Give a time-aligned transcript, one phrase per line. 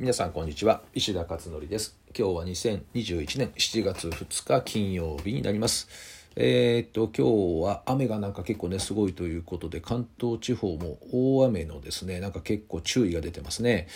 [0.00, 0.80] 皆さんこんにちは。
[0.94, 1.94] 石田勝則です。
[2.18, 5.88] 今日は2021年7月2日金曜日になります。
[6.36, 13.88] えー、っと今日は雨がなんか結構ねすごいということで関東地方も大雨のですねなんか結構注意が出てますね。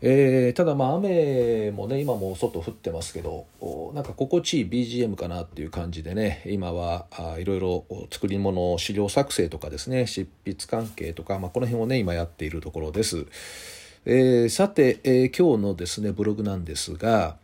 [0.00, 3.44] えー、ただまあ雨もね今も外降ってますけど
[3.92, 7.04] なんか心地いい BGM かなっていう感じでね今は
[7.38, 13.26] いろいろ作り物資料作成とかですね執筆関係とか、まあ、この辺をね今やっているところです。
[14.08, 17.38] えー、さて、えー、今日のですねブログなんですが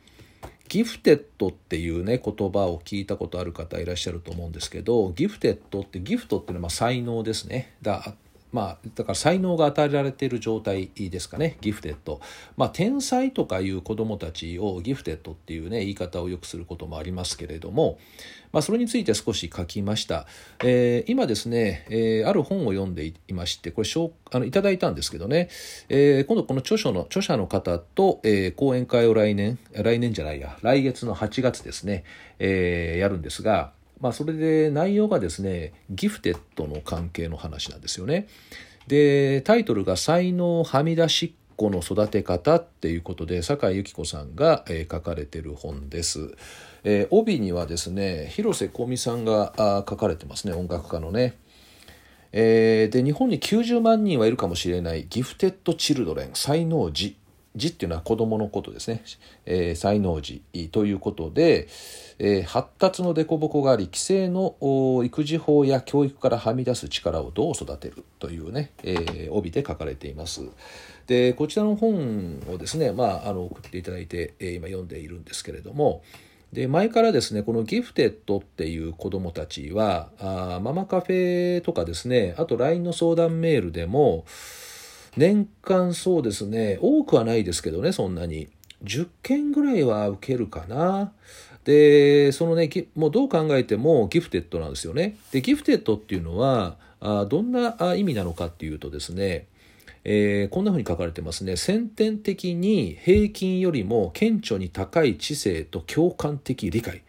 [0.68, 7.74] ギフテッドっていうね言葉を聞いたことある方いらっしゃると思うんですけどギフテッドってギフトっていうのはま才能ですね。
[7.82, 8.14] だ
[8.52, 12.20] まあ、だから才能が与えられている状態ですかねギフテッド、
[12.56, 17.98] まあ、天才とかいう子どもたちをギフテッドっていうね言い方をよくすることもありますけれども、
[18.52, 20.26] まあ、それについて少し書きました、
[20.62, 23.88] えー、今ですね、えー、ある本を読んでいましてこれ
[24.34, 25.48] あのいただいたんですけどね、
[25.88, 32.04] えー、今度この著書の著者の方と、えー、講演会を来年来年じゃないや来月の8月ですね、
[32.38, 33.72] えー、やるんですが
[34.02, 38.26] まあ、それで内容がですねギフテッドの関係の話なんですよね。
[38.88, 46.34] でタイトルが「才能はみ出しっ子の育て方」っていうことで酒井由紀子さんが、え、書かれてる本です。
[46.82, 51.38] えー、帯にはですね広瀬香美さんがあ書かれてますね音楽家のね。
[52.32, 57.14] えー、で日本に90万人はいるかもしれないギフテッド・チルドレン才能児
[57.54, 59.02] 児っていうのは子供のことですね、
[59.44, 61.68] えー、才能児ということで、
[62.18, 64.56] えー、発達の凸凹があり規制の
[65.04, 70.42] 育児法や教育からはみ出す力をどう育てるというね、えー、帯で書かれています。
[71.06, 76.02] でこちらの本をですね、まあ、あの送っていただいて、えー、今読んでいるんですけれども
[76.52, 84.24] で前からですねこのギフテッドっていう子どもたちはあママカフェとかですねあと LINE の相談メールでも
[85.16, 88.48] 年間そうですね多くはないですけどねそんなに。
[88.84, 91.12] 10件ぐらいは受けるかな。
[91.64, 95.16] でそのねもうどう考えてもギフテッドなんですよね。
[95.30, 99.46] でギフテッドっていうのはあどんな意味なのかっていうとですね
[100.04, 101.56] えー、こんな風に書かれてますね。
[101.56, 107.02] 先天的に平均よりも顕著に高い知性と共感的理解。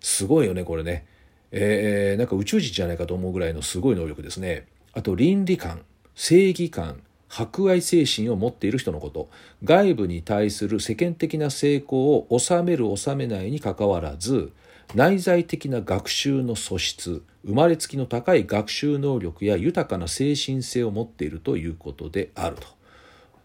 [0.00, 1.06] すごいよねこれね、
[1.52, 4.66] えー、なんか宇宙人じゃないかと思うぐらいのすごい能力ですね。
[4.92, 5.82] あと倫理観
[6.16, 7.00] 正義感
[7.32, 9.30] 博愛精神を持っている人のこと。
[9.64, 14.52] 外部に対する世間的な成功を収める収めないにかかわらず
[14.94, 22.66] 内在的な学習の素質生まれつきの高い学習能力や豊かな精神性を持っているということであると。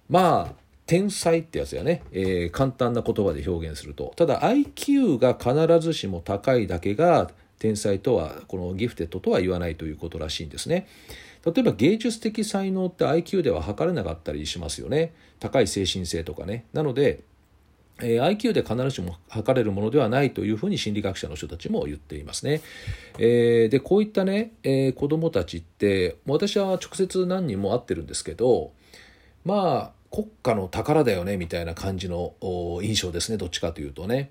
[0.09, 0.53] まあ
[0.85, 4.11] 天才ってやつやね、えー、簡単な言葉で表現すると。
[4.17, 10.87] ただ IQ が必ずしも高いだけが天才とはこのギフテッドとは言わないということらしいんですね。
[11.45, 17.23] 例えば芸術的才能って IQ では測れなかったりしますよね高い精神性とかねなので
[17.99, 22.61] えー、IQ で必ずしも測れるものではないというふうに心理学者の人たちも言っていますね。
[23.17, 28.71] えー、でこういったね、えー、子どもたちって私は直接何人も会ってるんですけど
[29.45, 32.33] まあ国家の宝だよねみたいな感じの
[32.83, 34.29] 印象ですねどっちかというとね。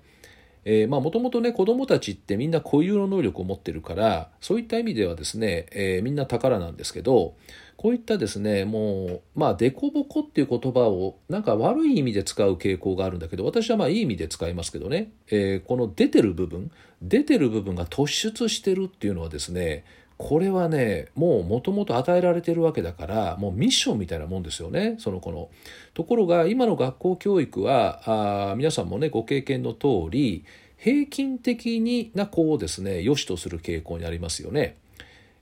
[0.69, 7.35] えー、まあもともとね子どもたちってみんな固有の能力を持ってるからそういった意味ではですね、えー、みんな宝なんですけど
[7.77, 16.69] こういったですねもうまあ凸凹っていう言葉をなんか悪い意味で使う傾向があるんだけど私はまあいい意味で使いますけどね、えー、この出てる部分
[17.01, 19.85] 出てる部分が突出してるっていうのはですね
[20.17, 25.49] これはねもうもともと与えられてるわけだからもうミッションみたいなもんですよねその子の。
[25.93, 30.45] ところが今の学校教育はあ皆さんもねご経験の通り
[30.77, 34.77] 平均的にな子をですね良しとする傾向にありますよね。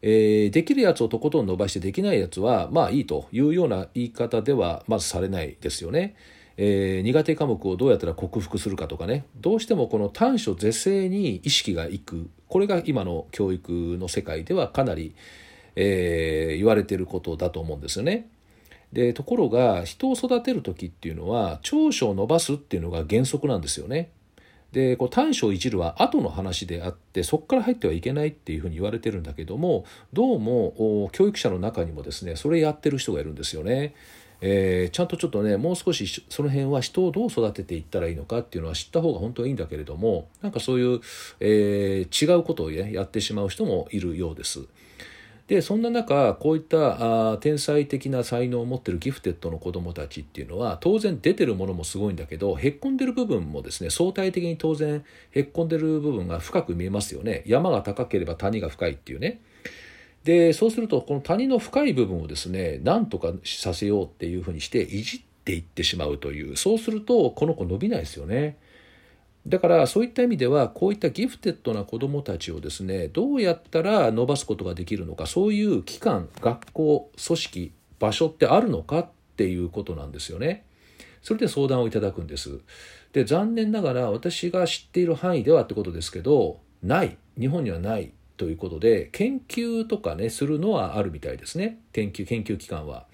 [0.01, 6.15] えー、できるやつをとことん伸ばしてできないやつはまあいいというような言い方ではまずされないですよね。
[6.57, 15.13] えー、苦手科目をどうやったら克服するかとかねどうしてもこの短所是正に意識がいくこれが今の教育の世界ではかなり、
[15.75, 18.29] えー、言われてることだと思うんですよね。
[18.93, 24.09] でところが人を育てる時っていうのは長所を伸ばすっていうのが原則なんですよね。
[24.71, 33.95] でこう短所をいじるは後の話であってそこから入ってはいけないっていうふうに言われてるんだけどもどうも教育者の中にもですねそれやってる人がいるんですよね。
[34.41, 40.99] えー、ちゃんとちょっとねもう少しその辺は人をどう育てていったらいいのかっていうのは知った方が本当はいいんだけれどもなんかそういう、
[41.39, 44.65] えー、違うことを、ね、やってしまう人もいるようです。
[45.47, 59.39] でそんな中こういったあ天才的な才能を持ってるギフテッドの子どもたちっていうのは当然出てるものもすごいんだけどへっこんでる部分もですね相対的に当然へっこんでる部分が深く見えますよね山が高ければ谷が深いっていうね。
[60.25, 68.57] でそうするとこの谷の深い部分をですねなんとかさせようっていうふうにしていじっていってしまうというそうするとこの子伸びないですよね。
[69.45, 80.65] だからそういった意味ではこういったギフテッドな子どもたちをですねどうやったら伸ばすことができるのかそういう機関学校組織場所ってあるのかっていうことなんですよね。
[81.21, 82.61] それで相談をいただくんです。
[83.13, 93.05] で残念ながら私が知っている範囲ではってことですけどない日本にはないということで研究とかねするのはあるみたいですね研究研究機関は。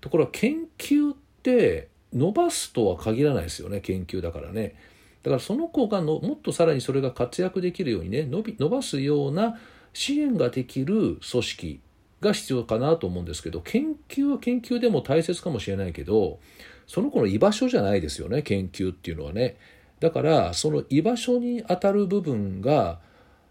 [0.00, 4.74] ところが研究って伸ばすとは限らないですよね研究だからね。
[5.22, 9.58] だからその子がのもっとさらにそれが活躍できるようにね伸び伸ばすような
[9.92, 11.80] 支援ができる組織
[12.20, 16.38] が必要かなと思うんですけど研究は研究でも大切かもしれないけど
[16.86, 19.56] その子の居場所じゃないですよね研究っていうのはね
[20.00, 23.00] だからその居場所にあたる部分が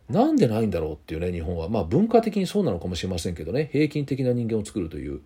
[0.09, 1.69] なんでないんだろうっていうね日本は。
[1.69, 3.69] まあ文化的にそうなのかもしれませんけどね。
[3.71, 5.21] 平均的な人間を作るという。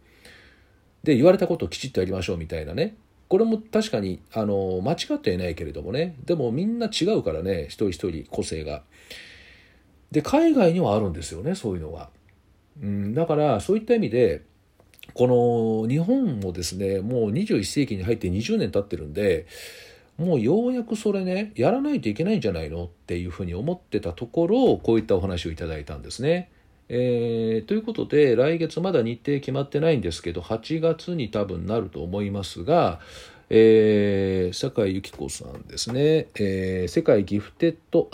[1.04, 2.96] で言われたことをきちっとやりましょうみたいなね。
[3.28, 6.16] これも確かにあの間違ってはいないけれどもね。
[6.26, 8.84] でもみんな違うからね一人一人個性が。
[10.12, 12.10] で海外にはあるんですよねそういうのが。
[12.82, 14.42] うん、だからそういった意味で
[15.14, 19.46] この日本もですねもう21世紀に入って20年経ってるんで
[20.18, 26.52] もうようやくそれねやらないといけないんじゃないのっていうふうに思ってたところこういったお話をいただいたんですね。
[26.94, 33.00] えー、ということで来月まだ日程決まってないんですけど8月に多分なると思いますが、
[33.50, 38.10] えー、酒井由紀子さんですね、えー、世界ギフテッド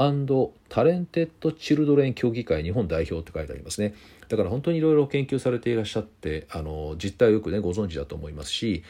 [0.69, 3.95] タレンテッド・チルドレン協議会日本代表って書いてありますね
[4.29, 8.83] だから本当にいろいろ研究されていらっしゃってあの実態をよくねご存知だと思いますし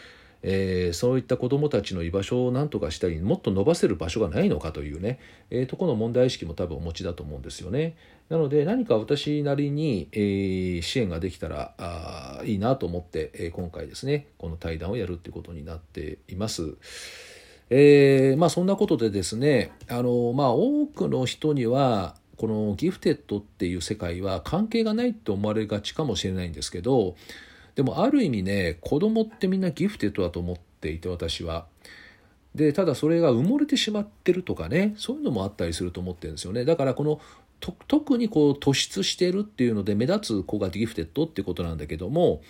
[0.44, 5.20] えー、そういった子どもたちの居場所を何とかしたりもっと伸ばせる場所がないのかというね、
[5.50, 7.96] えー、とこの問題意識も多分お持ちだと思うんですよね。
[8.30, 16.76] なので何か私なりに、えー、支援ができたらあいいなと思って、えー、今回ですねこの対談をやるっていうことになっています。
[17.70, 27.16] えー、まあそんなことでですねあの、まあ、多くの人にはこのギフテッドっていう世界は関係がないって思われがちかもしれないんですけど
[27.78, 31.68] でもある意味ね子供ってみんなギフテッドだと思っていて私は。
[32.56, 37.22] でただそれが埋もれてしまってるとかねそういうのもあったりすると思ってるんですよねだからこの
[37.88, 42.42] 特にこう突出してるっていうので目立つ子がギフテッドってことなんだけども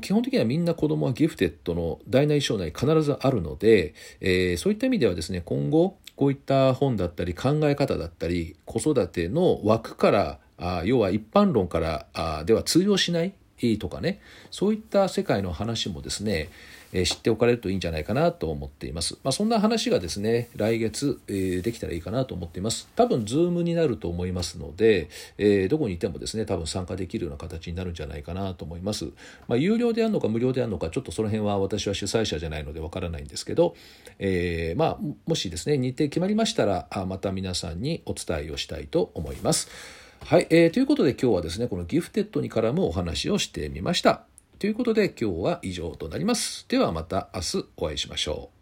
[0.00, 13.34] 基本的にはみんな子供はギフテッドの大なり小なり必ずあるので、えー、そういった意味ではですね今後こういった本だったり考え方だったり子育ての枠からあ要は一般論からあでは通用しない
[13.78, 14.20] とかね
[14.50, 16.48] そういった世界の話もですね、
[16.92, 19.18] え知っておかれるといいんじゃないかなと思っています。
[19.24, 22.88] まあ、そんな話がですね来月、えできたらいいかなと思っています。
[22.94, 29.06] 多分 Zoom になると思いますので、えどこにいてもですね多分参加できるような形になるんじゃないかなと思います。
[29.48, 33.74] まあ、有料であるのか無料であるのかちょっとその辺は私は主催者じゃないのでわからないんですけど、
[34.18, 40.01] えー、まあもしですね日程決まりましたらまた皆さんにお伝えをしたいと思います。
[40.24, 44.22] はい、えー、ということで今日はですねこのギフテッドに絡むお話をしてみました。
[44.58, 46.64] ということで今日は以上となります。
[46.68, 48.61] ではまた明日お会いしましょう。